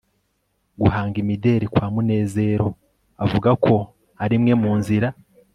[0.81, 2.67] guhanga imideli kwa munezerio
[3.23, 3.75] avuga ko
[4.23, 5.07] ari imwe mu nzira